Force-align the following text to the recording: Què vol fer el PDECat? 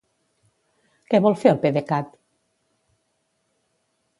Què 1.13 1.19
vol 1.27 1.37
fer 1.43 1.51
el 1.55 1.59
PDECat? 1.65 2.17